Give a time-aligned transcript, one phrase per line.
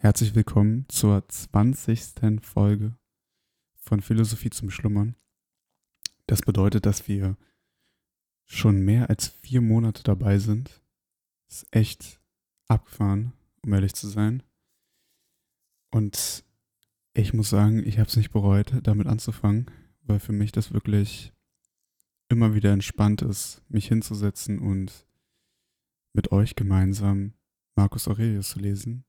[0.00, 2.40] Herzlich willkommen zur 20.
[2.40, 2.96] Folge
[3.74, 5.16] von Philosophie zum Schlummern.
[6.28, 7.36] Das bedeutet, dass wir
[8.44, 10.84] schon mehr als vier Monate dabei sind.
[11.48, 12.20] Ist echt
[12.68, 13.32] abgefahren,
[13.64, 14.44] um ehrlich zu sein.
[15.90, 16.44] Und
[17.12, 19.66] ich muss sagen, ich habe es nicht bereut, damit anzufangen,
[20.02, 21.32] weil für mich das wirklich
[22.28, 25.08] immer wieder entspannt ist, mich hinzusetzen und
[26.12, 27.32] mit euch gemeinsam
[27.74, 29.04] Marcus Aurelius zu lesen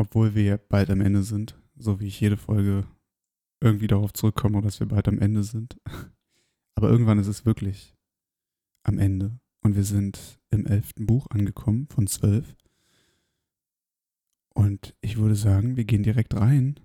[0.00, 2.86] obwohl wir bald am Ende sind, so wie ich jede Folge
[3.62, 5.76] irgendwie darauf zurückkomme, dass wir bald am Ende sind.
[6.74, 7.94] Aber irgendwann ist es wirklich
[8.82, 9.38] am Ende.
[9.62, 12.56] Und wir sind im elften Buch angekommen von zwölf.
[14.54, 16.80] Und ich würde sagen, wir gehen direkt rein.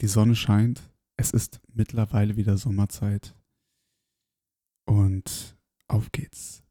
[0.00, 0.88] Die Sonne scheint.
[1.16, 3.34] Es ist mittlerweile wieder Sommerzeit.
[4.86, 6.62] Und auf geht's.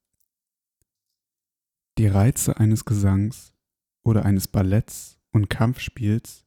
[1.98, 3.54] Die Reize eines Gesangs
[4.06, 6.46] oder eines Balletts und Kampfspiels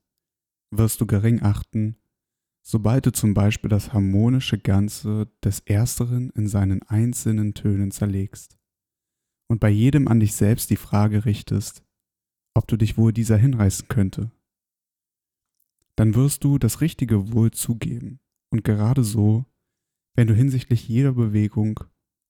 [0.70, 1.96] wirst du gering achten,
[2.62, 8.58] sobald du zum Beispiel das harmonische Ganze des Ersteren in seinen einzelnen Tönen zerlegst
[9.48, 11.84] und bei jedem an dich selbst die Frage richtest,
[12.54, 14.30] ob du dich wohl dieser hinreißen könnte.
[15.96, 19.44] Dann wirst du das Richtige wohl zugeben und gerade so,
[20.16, 21.80] wenn du hinsichtlich jeder Bewegung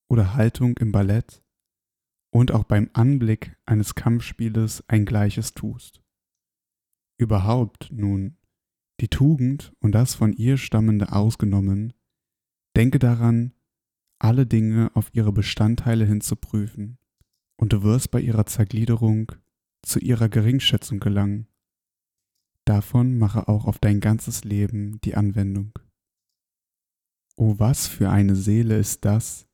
[0.09, 1.42] oder Haltung im Ballett
[2.31, 6.04] und auch beim Anblick eines Kampfspieles ein Gleiches tust
[7.19, 8.37] überhaupt nun
[9.01, 11.93] die Tugend und das von ihr stammende ausgenommen,
[12.77, 13.53] denke daran,
[14.19, 16.98] alle Dinge auf ihre Bestandteile hin zu prüfen,
[17.57, 19.33] und du wirst bei ihrer Zergliederung
[19.83, 21.47] zu ihrer Geringschätzung gelangen.
[22.65, 25.73] Davon mache auch auf dein ganzes Leben die Anwendung.
[27.37, 29.47] O was für eine Seele ist das,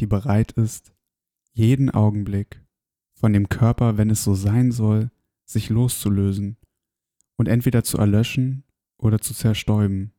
[0.00, 0.92] die bereit ist,
[1.52, 2.64] jeden Augenblick
[3.14, 5.10] von dem Körper, wenn es so sein soll,
[5.44, 6.57] sich loszulösen
[7.38, 8.64] und entweder zu erlöschen
[8.98, 10.12] oder zu zerstäuben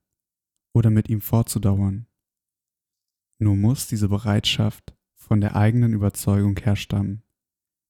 [0.73, 2.07] oder mit ihm fortzudauern.
[3.37, 7.23] Nur muss diese Bereitschaft von der eigenen Überzeugung herstammen,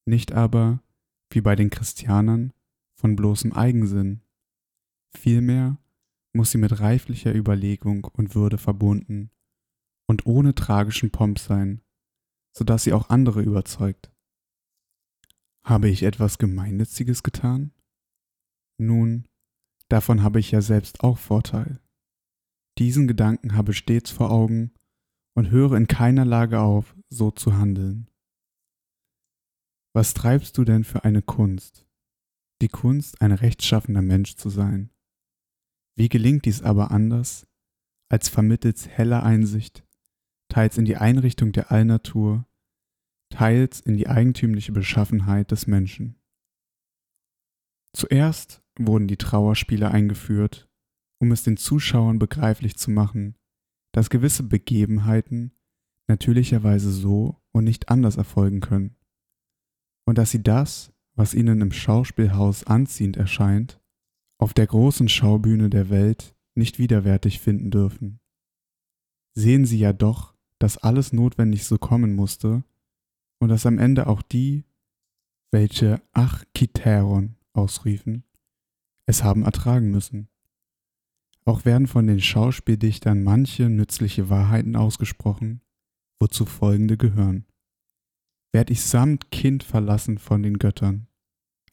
[0.06, 0.84] nicht aber,
[1.30, 2.54] wie bei den Christianern,
[2.96, 4.22] von bloßem Eigensinn.
[5.16, 5.78] Vielmehr
[6.34, 9.31] muss sie mit reiflicher Überlegung und Würde verbunden
[10.08, 11.81] und ohne tragischen Pomp sein,
[12.52, 14.12] so dass sie auch andere überzeugt.
[15.64, 17.72] Habe ich etwas Gemeinnütziges getan?
[18.80, 19.28] Nun,
[19.90, 21.82] davon habe ich ja selbst auch Vorteil.
[22.78, 24.72] Diesen Gedanken habe stets vor Augen
[25.36, 28.10] und höre in keiner Lage auf, so zu handeln.
[29.94, 31.86] Was treibst du denn für eine Kunst?
[32.62, 34.92] Die Kunst, ein rechtschaffener Mensch zu sein.
[35.98, 37.48] Wie gelingt dies aber anders,
[38.10, 39.86] als vermittels heller Einsicht,
[40.48, 42.48] teils in die Einrichtung der Allnatur,
[43.30, 46.16] teils in die eigentümliche Beschaffenheit des Menschen?
[47.94, 50.70] Zuerst wurden die Trauerspiele eingeführt,
[51.20, 53.36] um es den Zuschauern begreiflich zu machen,
[53.94, 55.52] dass gewisse Begebenheiten
[56.08, 58.96] natürlicherweise so und nicht anders erfolgen können,
[60.06, 63.80] und dass sie das, was ihnen im Schauspielhaus anziehend erscheint,
[64.40, 68.20] auf der großen Schaubühne der Welt nicht widerwärtig finden dürfen.
[69.36, 72.64] Sehen sie ja doch, dass alles notwendig so kommen musste
[73.40, 74.64] und dass am Ende auch die,
[75.52, 78.24] welche Ach Kiteron ausriefen,
[79.09, 80.30] es haben ertragen müssen.
[81.44, 85.62] Auch werden von den Schauspieldichtern manche nützliche Wahrheiten ausgesprochen,
[86.20, 87.48] wozu folgende gehören.
[88.52, 91.08] Werd ich samt Kind verlassen von den Göttern,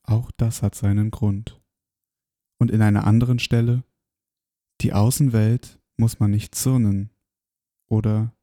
[0.03, 1.61] auch das hat seinen Grund.
[2.59, 3.85] Und in einer anderen Stelle,
[4.81, 7.11] die Außenwelt muss man nicht zürnen,
[7.87, 8.35] oder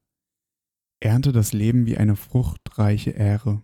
[1.00, 3.60] ernte das Leben wie eine fruchtreiche Ähre.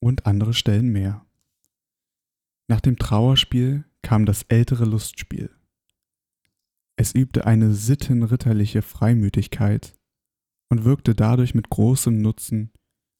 [0.00, 1.26] Und andere Stellen mehr.
[2.72, 5.50] Nach dem Trauerspiel kam das ältere Lustspiel.
[6.96, 9.92] Es übte eine sittenritterliche Freimütigkeit
[10.70, 12.72] und wirkte dadurch mit großem Nutzen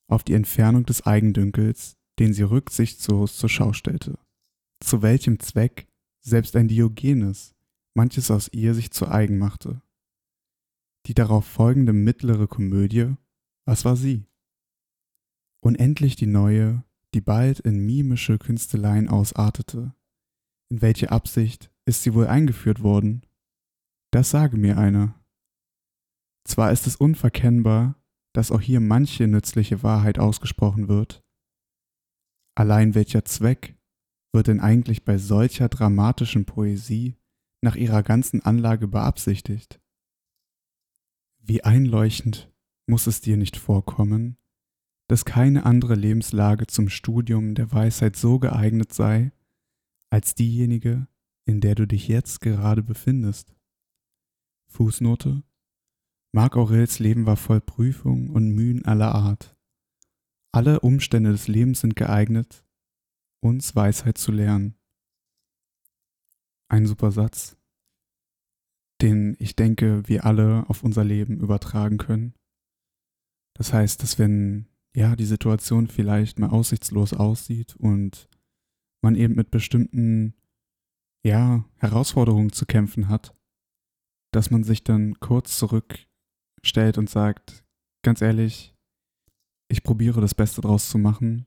[0.08, 4.18] auf die Entfernung des Eigendünkels, den sie rücksichtslos zur Schau stellte.
[4.80, 5.86] Zu welchem Zweck
[6.22, 7.54] selbst ein Diogenes
[7.92, 9.82] manches aus ihr sich zu eigen machte.
[11.04, 13.16] Die darauf folgende mittlere Komödie,
[13.66, 14.24] was war sie?
[15.60, 19.94] Unendlich die neue, die bald in mimische Künsteleien ausartete.
[20.70, 23.26] In welche Absicht ist sie wohl eingeführt worden?
[24.10, 25.14] Das sage mir einer.
[26.44, 31.22] Zwar ist es unverkennbar, dass auch hier manche nützliche Wahrheit ausgesprochen wird.
[32.54, 33.76] Allein welcher Zweck
[34.32, 37.16] wird denn eigentlich bei solcher dramatischen Poesie
[37.62, 39.80] nach ihrer ganzen Anlage beabsichtigt?
[41.38, 42.52] Wie einleuchtend
[42.86, 44.36] muss es dir nicht vorkommen,
[45.08, 49.32] dass keine andere Lebenslage zum Studium der Weisheit so geeignet sei,
[50.10, 51.06] als diejenige,
[51.44, 53.54] in der du dich jetzt gerade befindest.
[54.68, 55.42] Fußnote
[56.34, 59.54] Marc Aurels Leben war voll Prüfungen und Mühen aller Art.
[60.50, 62.64] Alle Umstände des Lebens sind geeignet,
[63.40, 64.78] uns Weisheit zu lernen.
[66.68, 67.58] Ein super Satz,
[69.02, 72.34] den ich denke, wir alle auf unser Leben übertragen können.
[73.54, 78.28] Das heißt, dass wenn ja die Situation vielleicht mal aussichtslos aussieht und
[79.02, 80.34] man eben mit bestimmten
[81.24, 83.34] ja Herausforderungen zu kämpfen hat,
[84.32, 87.64] dass man sich dann kurz zurückstellt und sagt,
[88.02, 88.74] ganz ehrlich,
[89.68, 91.46] ich probiere das Beste draus zu machen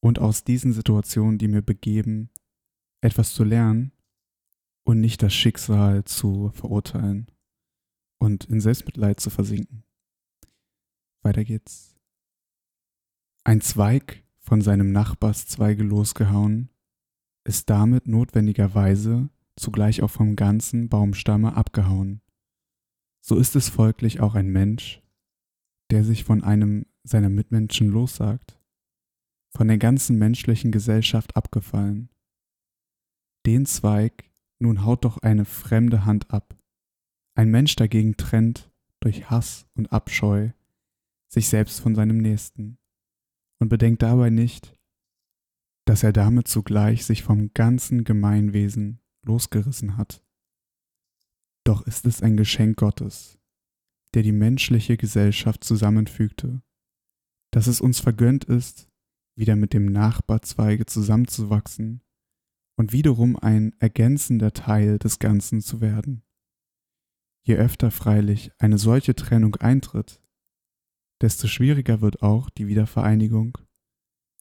[0.00, 2.30] und aus diesen Situationen, die mir begeben,
[3.02, 3.92] etwas zu lernen
[4.84, 7.30] und nicht das Schicksal zu verurteilen
[8.18, 9.84] und in Selbstmitleid zu versinken.
[11.22, 11.99] Weiter geht's.
[13.42, 16.68] Ein Zweig von seinem Nachbars Zweige losgehauen,
[17.44, 22.20] ist damit notwendigerweise zugleich auch vom ganzen Baumstamme abgehauen.
[23.22, 25.02] So ist es folglich auch ein Mensch,
[25.90, 28.58] der sich von einem seiner Mitmenschen lossagt,
[29.56, 32.10] von der ganzen menschlichen Gesellschaft abgefallen.
[33.46, 36.58] Den Zweig nun haut doch eine fremde Hand ab.
[37.34, 38.70] Ein Mensch dagegen trennt
[39.00, 40.50] durch Hass und Abscheu
[41.28, 42.76] sich selbst von seinem Nächsten
[43.60, 44.74] und bedenkt dabei nicht,
[45.86, 50.24] dass er damit zugleich sich vom ganzen Gemeinwesen losgerissen hat.
[51.64, 53.38] Doch ist es ein Geschenk Gottes,
[54.14, 56.62] der die menschliche Gesellschaft zusammenfügte,
[57.52, 58.88] dass es uns vergönnt ist,
[59.36, 62.02] wieder mit dem Nachbarzweige zusammenzuwachsen
[62.76, 66.22] und wiederum ein ergänzender Teil des Ganzen zu werden.
[67.42, 70.19] Je öfter freilich eine solche Trennung eintritt,
[71.20, 73.58] desto schwieriger wird auch die Wiedervereinigung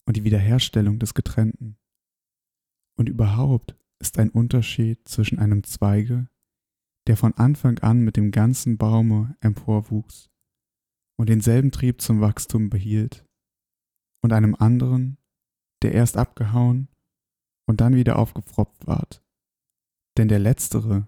[0.06, 1.78] und die Wiederherstellung des Getrennten.
[2.98, 6.30] Und überhaupt ist ein Unterschied zwischen einem Zweige,
[7.08, 10.30] der von Anfang an mit dem ganzen Baume emporwuchs
[11.18, 13.26] und denselben Trieb zum Wachstum behielt,
[14.22, 15.18] und einem anderen,
[15.82, 16.90] der erst abgehauen
[17.66, 19.24] und dann wieder aufgepfropft ward.
[20.18, 21.08] Denn der letztere,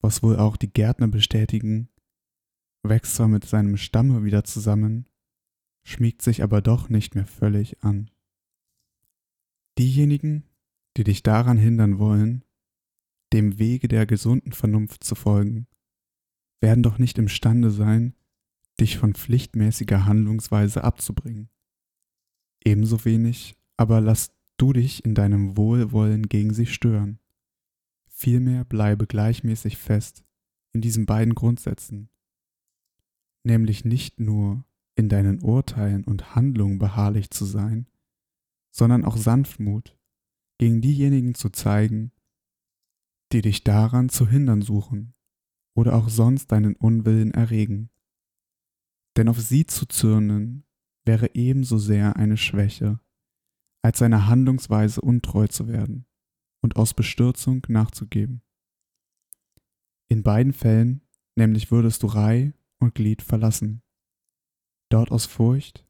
[0.00, 1.88] was wohl auch die Gärtner bestätigen,
[2.84, 5.06] wächst zwar mit seinem Stamme wieder zusammen,
[5.84, 8.10] schmiegt sich aber doch nicht mehr völlig an.
[9.78, 10.44] Diejenigen,
[10.96, 12.44] die dich daran hindern wollen,
[13.32, 15.66] dem Wege der gesunden Vernunft zu folgen,
[16.60, 18.14] werden doch nicht imstande sein,
[18.80, 21.48] dich von pflichtmäßiger Handlungsweise abzubringen.
[22.64, 27.18] Ebenso wenig aber lass du dich in deinem Wohlwollen gegen sie stören.
[28.08, 30.24] Vielmehr bleibe gleichmäßig fest
[30.72, 32.08] in diesen beiden Grundsätzen,
[33.44, 34.64] nämlich nicht nur
[34.96, 37.88] in deinen Urteilen und Handlungen beharrlich zu sein,
[38.70, 39.96] sondern auch Sanftmut
[40.58, 42.12] gegen diejenigen zu zeigen,
[43.32, 45.14] die dich daran zu hindern suchen
[45.76, 47.90] oder auch sonst deinen Unwillen erregen.
[49.16, 50.64] Denn auf sie zu zürnen
[51.04, 53.00] wäre ebenso sehr eine Schwäche
[53.82, 56.06] als seiner Handlungsweise untreu zu werden
[56.62, 58.40] und aus Bestürzung nachzugeben.
[60.08, 61.02] In beiden Fällen
[61.36, 63.82] nämlich würdest du Reih und Glied verlassen,
[64.90, 65.86] dort aus Furcht,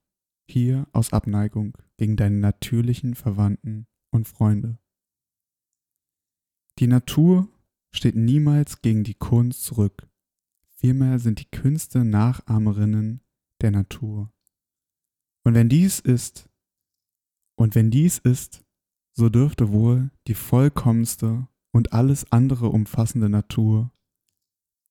[0.48, 4.78] hier aus Abneigung gegen deine natürlichen Verwandten und Freunde.
[6.78, 7.48] Die Natur
[7.92, 10.08] steht niemals gegen die Kunst zurück,
[10.76, 13.20] vielmehr sind die Künste Nachahmerinnen
[13.60, 14.32] der Natur.
[15.44, 16.50] Und wenn dies ist,
[17.56, 18.64] und wenn dies ist,
[19.16, 23.92] so dürfte wohl die vollkommenste und alles andere umfassende Natur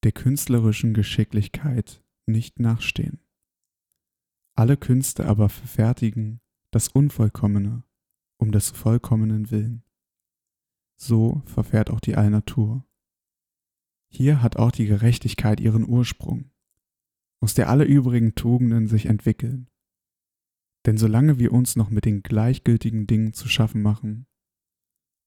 [0.04, 3.20] der künstlerischen Geschicklichkeit nicht nachstehen.
[4.56, 6.42] Alle Künste aber verfertigen
[6.72, 7.84] das Unvollkommene
[8.38, 9.84] um des Vollkommenen willen.
[10.96, 12.86] So verfährt auch die Allnatur.
[14.10, 16.52] Hier hat auch die Gerechtigkeit ihren Ursprung,
[17.40, 19.70] aus der alle übrigen Tugenden sich entwickeln
[20.86, 24.28] denn solange wir uns noch mit den gleichgültigen Dingen zu schaffen machen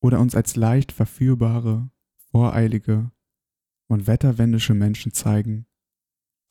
[0.00, 1.90] oder uns als leicht verführbare,
[2.30, 3.10] voreilige
[3.88, 5.66] und wetterwendische Menschen zeigen,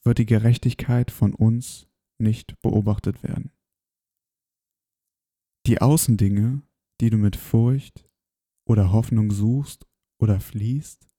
[0.04, 1.88] wird die Gerechtigkeit von uns
[2.18, 3.52] nicht beobachtet werden.
[5.66, 6.62] Die Außendinge,
[7.02, 8.08] die du mit Furcht
[8.68, 9.88] oder Hoffnung suchst
[10.20, 11.10] oder fliehst,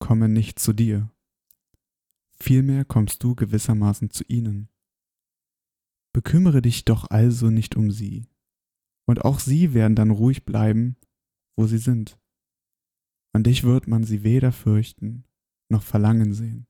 [0.00, 1.10] kommen nicht zu dir.
[2.40, 4.68] Vielmehr kommst du gewissermaßen zu ihnen.
[6.12, 8.26] Bekümmere dich doch also nicht um sie,
[9.06, 10.96] und auch sie werden dann ruhig bleiben,
[11.56, 12.18] wo sie sind.
[13.32, 15.27] An dich wird man sie weder fürchten
[15.70, 16.66] noch verlangen sehen.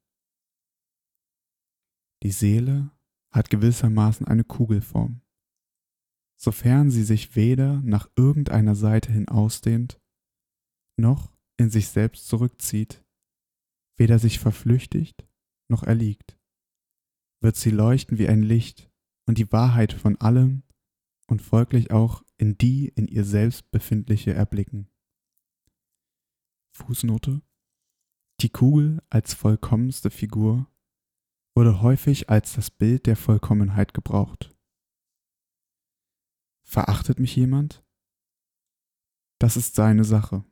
[2.22, 2.90] Die Seele
[3.32, 5.20] hat gewissermaßen eine Kugelform.
[6.40, 10.00] Sofern sie sich weder nach irgendeiner Seite hin ausdehnt,
[10.96, 13.04] noch in sich selbst zurückzieht,
[13.96, 15.28] weder sich verflüchtigt
[15.70, 16.38] noch erliegt,
[17.42, 18.90] wird sie leuchten wie ein Licht
[19.26, 20.62] und die Wahrheit von allem
[21.26, 24.88] und folglich auch in die in ihr selbst befindliche erblicken.
[26.72, 27.42] Fußnote
[28.40, 30.70] Die Kugel als vollkommenste Figur
[31.56, 34.56] wurde häufig als das Bild der Vollkommenheit gebraucht.
[36.64, 37.84] Verachtet mich jemand?
[39.40, 40.44] Das ist seine Sache.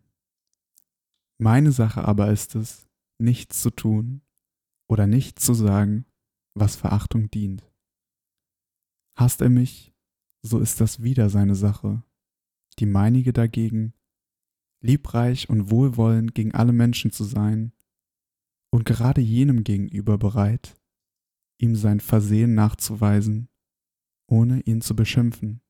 [1.38, 2.88] Meine Sache aber ist es,
[3.18, 4.22] nichts zu tun
[4.88, 6.06] oder nichts zu sagen,
[6.54, 7.70] was Verachtung dient.
[9.16, 9.94] Hasst er mich,
[10.42, 12.02] so ist das wieder seine Sache.
[12.80, 13.94] Die meinige dagegen,
[14.82, 17.72] liebreich und wohlwollend gegen alle Menschen zu sein
[18.76, 20.78] und gerade jenem gegenüber bereit,
[21.58, 23.48] ihm sein Versehen nachzuweisen,
[24.30, 25.62] ohne ihn zu beschimpfen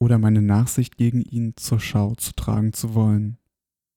[0.00, 3.38] oder meine Nachsicht gegen ihn zur Schau zu tragen zu wollen,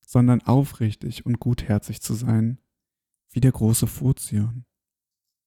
[0.06, 2.60] sondern aufrichtig und gutherzig zu sein,
[3.32, 4.66] wie der große Furzion,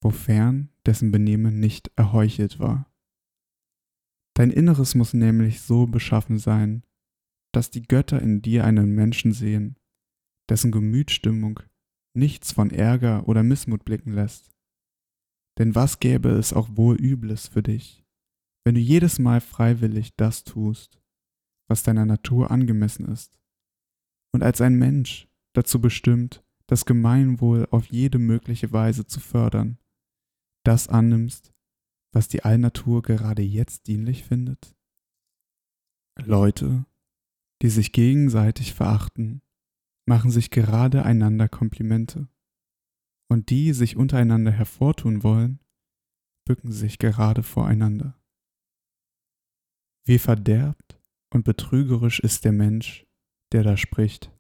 [0.03, 2.93] wofern dessen Benehmen nicht erheuchelt war.
[4.35, 6.85] Dein Inneres muss nämlich so beschaffen sein,
[7.53, 9.79] dass die Götter in dir einen Menschen sehen,
[10.49, 11.61] dessen Gemütsstimmung
[12.15, 14.51] nichts von Ärger oder Missmut blicken lässt.
[15.59, 18.05] Denn was gäbe es auch wohl Übles für dich,
[18.65, 21.01] wenn du jedes Mal freiwillig das tust,
[21.69, 23.39] was deiner Natur angemessen ist,
[24.33, 29.79] und als ein Mensch dazu bestimmt, das Gemeinwohl auf jede mögliche Weise zu fördern,
[30.65, 31.53] das annimmst,
[32.13, 34.77] was die Allnatur gerade jetzt dienlich findet?
[36.17, 36.85] Leute,
[37.63, 39.43] die sich gegenseitig verachten,
[40.07, 42.29] machen sich gerade einander Komplimente,
[43.31, 45.61] und die sich untereinander hervortun wollen,
[46.47, 48.21] bücken sich gerade voreinander.
[50.05, 51.01] Wie verderbt
[51.33, 53.07] und betrügerisch ist der Mensch,
[53.53, 54.33] der da spricht.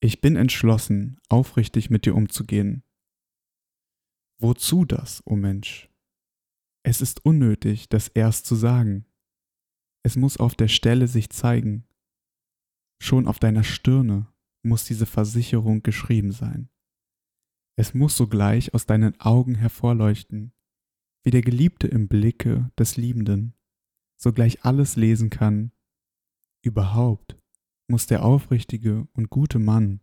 [0.00, 2.82] Ich bin entschlossen, aufrichtig mit dir umzugehen.
[4.40, 5.90] Wozu das, o oh Mensch?
[6.84, 9.06] Es ist unnötig, das erst zu sagen.
[10.04, 11.86] Es muss auf der Stelle sich zeigen.
[13.02, 14.32] Schon auf deiner Stirne
[14.68, 16.68] muss diese Versicherung geschrieben sein.
[17.76, 20.52] Es muss sogleich aus deinen Augen hervorleuchten,
[21.24, 23.54] wie der Geliebte im Blicke des Liebenden
[24.20, 25.72] sogleich alles lesen kann.
[26.62, 27.36] Überhaupt
[27.88, 30.00] muss der aufrichtige und gute Mann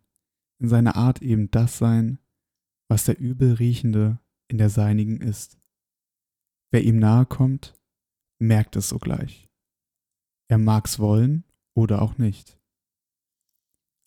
[0.58, 2.18] in seiner Art eben das sein,
[2.88, 4.18] was der Übelriechende
[4.48, 5.58] in der seinigen ist.
[6.70, 7.74] Wer ihm nahe kommt,
[8.38, 9.48] merkt es sogleich.
[10.48, 11.44] Er mag's wollen
[11.74, 12.58] oder auch nicht.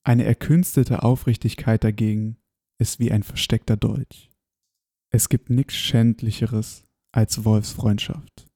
[0.04, 2.38] Eine erkünstelte Aufrichtigkeit dagegen
[2.80, 4.32] ist wie ein versteckter Dolch.
[5.12, 8.48] Es gibt nichts Schändlicheres als Wolfsfreundschaft.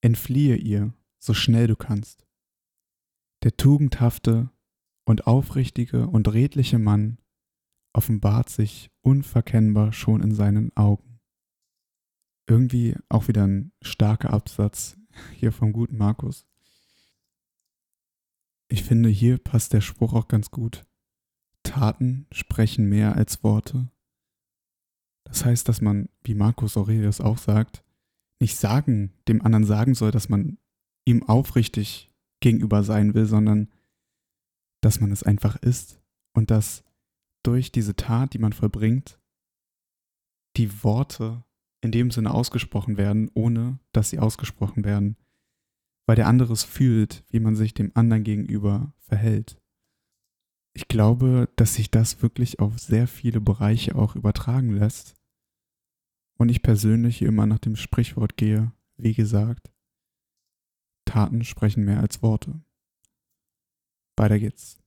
[0.00, 2.26] Entfliehe ihr, so schnell du kannst.
[3.42, 4.50] Der tugendhafte
[5.04, 7.18] und aufrichtige und redliche Mann
[7.92, 11.20] offenbart sich unverkennbar schon in seinen Augen.
[12.48, 14.96] Irgendwie auch wieder ein starker Absatz
[15.34, 16.47] hier vom guten Markus.
[18.70, 20.86] Ich finde, hier passt der Spruch auch ganz gut.
[21.62, 23.90] Taten sprechen mehr als Worte.
[25.24, 27.84] Das heißt, dass man, wie Markus Aurelius auch sagt,
[28.40, 30.58] nicht sagen, dem anderen sagen soll, dass man
[31.04, 33.68] ihm aufrichtig gegenüber sein will, sondern
[34.82, 36.00] dass man es einfach ist
[36.34, 36.84] und dass
[37.42, 39.18] durch diese Tat, die man vollbringt,
[40.56, 41.44] die Worte
[41.80, 45.16] in dem Sinne ausgesprochen werden, ohne dass sie ausgesprochen werden,
[46.08, 49.60] weil der andere es fühlt, wie man sich dem anderen gegenüber verhält.
[50.72, 55.16] Ich glaube, dass sich das wirklich auf sehr viele Bereiche auch übertragen lässt.
[56.38, 59.70] Und ich persönlich immer nach dem Sprichwort gehe, wie gesagt,
[61.04, 62.62] Taten sprechen mehr als Worte.
[64.16, 64.78] Weiter geht's.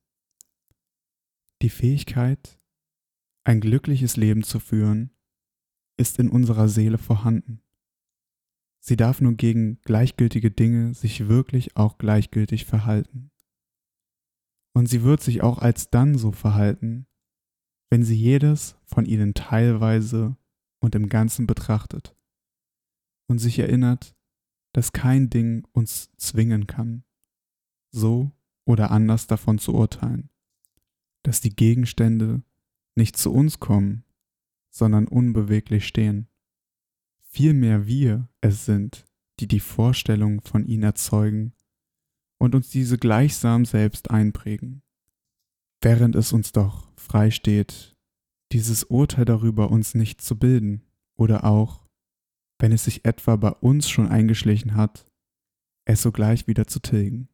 [1.62, 2.58] Die Fähigkeit,
[3.44, 5.12] ein glückliches Leben zu führen,
[5.98, 7.62] ist in unserer Seele vorhanden.
[8.84, 13.32] Sie darf nur gegen gleichgültige Dinge sich wirklich auch gleichgültig verhalten.
[14.74, 17.06] Und sie wird sich auch als dann so verhalten,
[17.92, 20.36] wenn sie jedes von ihnen teilweise
[20.80, 22.16] und im Ganzen betrachtet
[23.28, 24.16] und sich erinnert,
[24.74, 27.04] dass kein Ding uns zwingen kann,
[27.92, 28.32] so
[28.66, 30.30] oder anders davon zu urteilen,
[31.24, 32.42] dass die Gegenstände
[32.96, 34.06] nicht zu uns kommen,
[34.70, 36.31] sondern unbeweglich stehen.
[37.34, 39.06] Vielmehr wir es sind,
[39.40, 41.54] die die Vorstellung von ihnen erzeugen
[42.38, 44.84] und uns diese gleichsam selbst einprägen,
[45.82, 47.96] während es uns doch frei steht,
[48.52, 50.84] dieses Urteil darüber uns nicht zu bilden
[51.18, 51.88] oder auch
[52.60, 55.10] wenn es sich etwa bei uns schon eingeschlichen hat,
[55.86, 57.30] es sogleich wieder zu tilgen.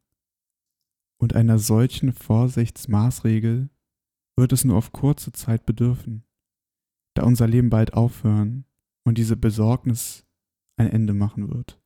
[1.19, 3.69] Und einer solchen Vorsichtsmaßregel
[4.37, 6.23] wird es nur auf kurze Zeit bedürfen,
[7.15, 8.66] da unser Leben bald aufhören
[9.07, 10.27] und diese Besorgnis
[10.75, 11.81] ein Ende machen wird.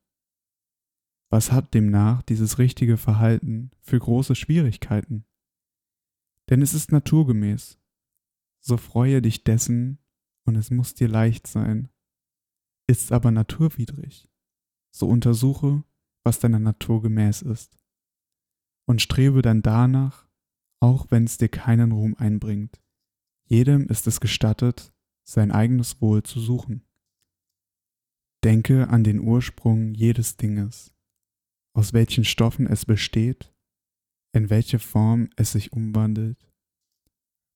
[1.30, 5.24] Was hat demnach dieses richtige Verhalten für große Schwierigkeiten?
[6.50, 7.80] Denn es ist naturgemäß.
[8.60, 9.98] So freue dich dessen,
[10.44, 11.88] und es muss dir leicht sein.
[12.88, 14.28] Ist aber naturwidrig,
[14.90, 15.84] so untersuche,
[16.24, 17.78] was deiner Natur gemäß ist.
[18.86, 20.28] Und strebe dann danach,
[20.80, 22.82] auch wenn es dir keinen Ruhm einbringt.
[23.48, 26.84] Jedem ist es gestattet, sein eigenes Wohl zu suchen.
[28.44, 30.92] Denke an den Ursprung jedes Dinges
[31.74, 33.52] aus welchen Stoffen es besteht,
[34.34, 36.50] in welche Form es sich umwandelt,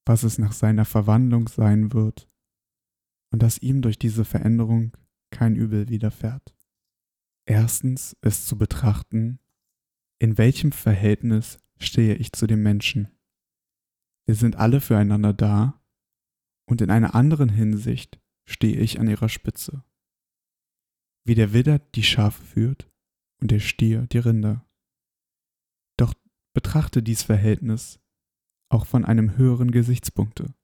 [0.07, 2.29] was es nach seiner Verwandlung sein wird
[3.33, 4.97] und dass ihm durch diese Veränderung
[5.31, 6.55] kein Übel widerfährt.
[7.47, 9.39] Erstens ist zu betrachten,
[10.19, 13.09] in welchem Verhältnis stehe ich zu dem Menschen.
[14.27, 15.81] Wir sind alle füreinander da
[16.69, 19.85] und in einer anderen Hinsicht stehe ich an ihrer Spitze.
[21.27, 22.89] Wie der Widder die Schafe führt,
[23.41, 24.67] und der Stier die Rinder.
[25.99, 26.15] Doch
[26.55, 28.01] betrachte dies Verhältnis
[28.69, 30.55] auch von einem höheren Gesichtspunkte.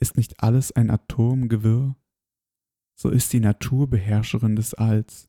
[0.00, 1.96] Ist nicht alles ein Atomgewirr?
[2.94, 5.28] So ist die Natur Beherrscherin des Alls.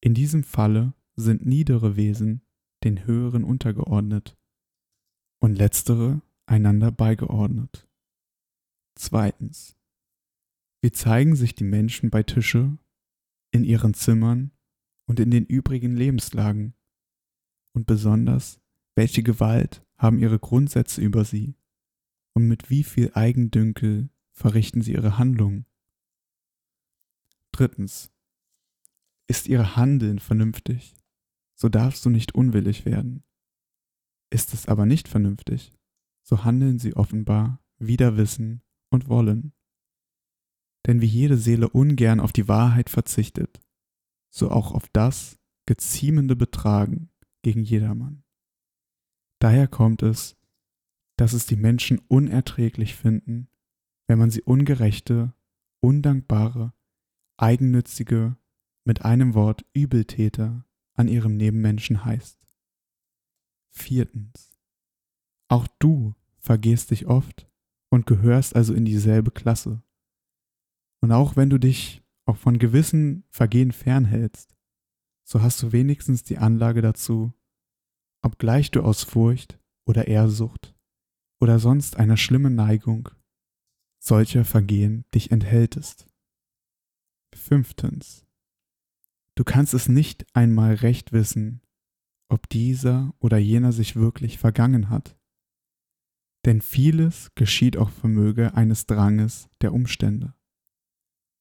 [0.00, 2.42] In diesem Falle sind niedere Wesen
[2.84, 4.36] den höheren untergeordnet
[5.40, 7.88] und letztere einander beigeordnet.
[8.94, 9.76] Zweitens.
[10.80, 12.78] Wie zeigen sich die Menschen bei Tische,
[13.50, 14.52] in ihren Zimmern
[15.06, 16.74] und in den übrigen Lebenslagen?
[17.72, 18.60] Und besonders,
[18.94, 21.54] welche Gewalt haben ihre Grundsätze über sie?
[22.34, 25.66] Und mit wie viel Eigendünkel verrichten sie ihre Handlungen?
[27.52, 28.12] Drittens.
[29.26, 30.94] Ist ihr Handeln vernünftig,
[31.54, 33.24] so darfst du nicht unwillig werden.
[34.30, 35.72] Ist es aber nicht vernünftig,
[36.22, 39.52] so handeln sie offenbar wider Wissen und Wollen.
[40.88, 43.60] Denn wie jede Seele ungern auf die Wahrheit verzichtet,
[44.30, 47.10] so auch auf das geziemende Betragen
[47.42, 48.24] gegen jedermann.
[49.38, 50.36] Daher kommt es,
[51.16, 53.48] dass es die Menschen unerträglich finden,
[54.06, 55.34] wenn man sie ungerechte,
[55.80, 56.72] undankbare,
[57.36, 58.36] eigennützige,
[58.84, 62.38] mit einem Wort Übeltäter an ihrem Nebenmenschen heißt.
[63.68, 64.58] Viertens.
[65.48, 67.50] Auch du vergehst dich oft
[67.90, 69.82] und gehörst also in dieselbe Klasse.
[71.00, 74.56] Und auch wenn du dich auch von gewissen Vergehen fernhältst,
[75.24, 77.32] so hast du wenigstens die Anlage dazu,
[78.22, 80.74] obgleich du aus Furcht oder Ehrsucht
[81.40, 83.10] oder sonst einer schlimmen Neigung
[83.98, 86.06] solcher Vergehen dich enthältest.
[87.34, 88.26] Fünftens.
[89.34, 91.60] Du kannst es nicht einmal recht wissen,
[92.28, 95.16] ob dieser oder jener sich wirklich vergangen hat.
[96.44, 100.34] Denn vieles geschieht auch vermöge eines Dranges der Umstände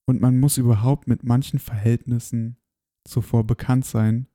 [0.07, 2.57] und man muss überhaupt mit manchen Verhältnissen
[3.05, 4.27] zuvor bekannt sein,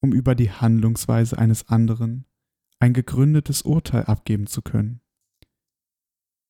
[0.00, 2.24] um über die Handlungsweise eines anderen
[2.78, 5.00] ein gegründetes Urteil abgeben zu können.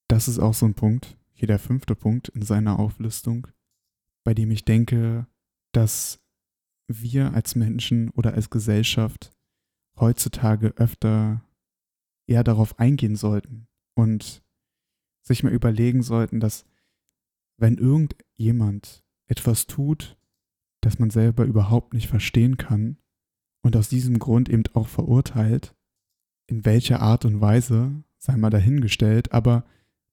[0.08, 3.48] Das ist auch so ein Punkt, hier der fünfte Punkt in seiner Auflistung,
[4.24, 5.26] bei dem ich denke,
[5.72, 6.22] dass
[6.88, 9.32] wir als Menschen oder als Gesellschaft
[9.98, 11.42] heutzutage öfter
[12.26, 14.42] eher darauf eingehen sollten und
[15.22, 16.66] sich mal überlegen sollten, dass
[17.62, 20.18] wenn irgendjemand etwas tut,
[20.80, 22.98] das man selber überhaupt nicht verstehen kann
[23.62, 25.74] und aus diesem Grund eben auch verurteilt,
[26.48, 29.64] in welcher Art und Weise, sei mal dahingestellt, aber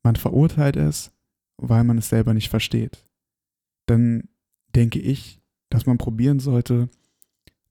[0.03, 1.11] man verurteilt es,
[1.57, 3.03] weil man es selber nicht versteht.
[3.87, 4.29] Dann
[4.75, 6.87] denke ich, dass man probieren sollte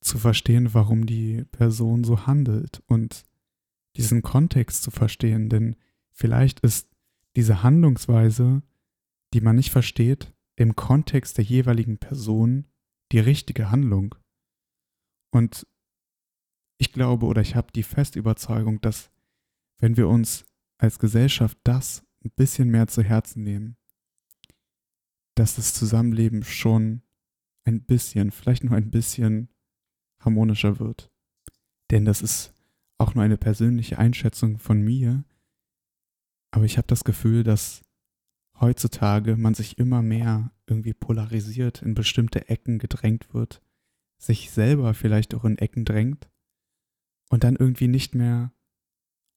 [0.01, 3.25] zu verstehen, warum die Person so handelt und
[3.97, 5.77] diesen Kontext zu verstehen, denn
[6.11, 6.89] vielleicht ist
[7.37, 8.63] diese Handlungsweise
[9.35, 12.67] die man nicht versteht, im Kontext der jeweiligen Person
[13.13, 14.15] die richtige Handlung.
[15.31, 15.67] Und
[16.79, 19.11] ich glaube oder ich habe die feste Überzeugung, dass
[19.79, 20.45] wenn wir uns
[20.79, 23.77] als Gesellschaft das ein bisschen mehr zu Herzen nehmen,
[25.37, 27.03] dass das Zusammenleben schon
[27.65, 29.49] ein bisschen, vielleicht nur ein bisschen
[30.21, 31.13] harmonischer wird.
[31.91, 32.55] Denn das ist
[32.99, 35.25] auch nur eine persönliche Einschätzung von mir.
[36.51, 37.83] Aber ich habe das Gefühl, dass
[38.61, 43.63] heutzutage man sich immer mehr irgendwie polarisiert, in bestimmte Ecken gedrängt wird,
[44.19, 46.29] sich selber vielleicht auch in Ecken drängt
[47.31, 48.53] und dann irgendwie nicht mehr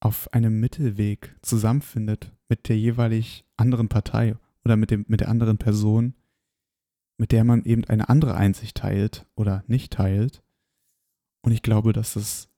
[0.00, 5.58] auf einem Mittelweg zusammenfindet mit der jeweilig anderen Partei oder mit, dem, mit der anderen
[5.58, 6.14] Person,
[7.18, 10.42] mit der man eben eine andere Einsicht teilt oder nicht teilt.
[11.42, 12.48] Und ich glaube, dass es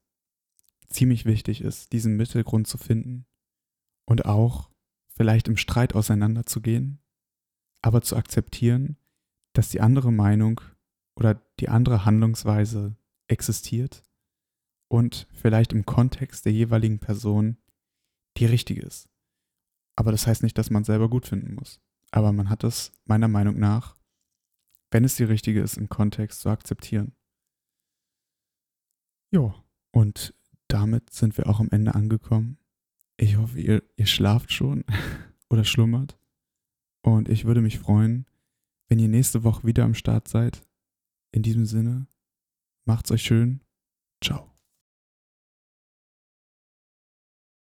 [0.89, 3.27] ziemlich wichtig ist, diesen Mittelgrund zu finden
[4.07, 4.71] und auch
[5.17, 7.01] vielleicht im Streit auseinanderzugehen,
[7.83, 8.97] aber zu akzeptieren,
[9.53, 10.61] dass die andere Meinung
[11.17, 12.97] oder die andere Handlungsweise
[13.29, 14.03] existiert
[14.89, 17.57] und vielleicht im Kontext der jeweiligen Person
[18.37, 19.09] die richtige ist.
[19.97, 21.81] Aber das heißt nicht, dass man selber gut finden muss.
[22.11, 23.97] Aber man hat es meiner Meinung nach,
[24.91, 27.15] wenn es die richtige ist, im Kontext zu akzeptieren.
[29.31, 29.55] Jo,
[29.91, 30.35] und
[30.69, 32.59] damit sind wir auch am Ende angekommen.
[33.17, 34.85] Ich hoffe, ihr, ihr schlaft schon
[35.49, 36.19] oder schlummert.
[37.03, 38.27] Und ich würde mich freuen,
[38.89, 40.67] wenn ihr nächste Woche wieder am Start seid.
[41.33, 42.07] In diesem Sinne,
[42.85, 43.61] macht's euch schön.
[44.23, 44.54] Ciao.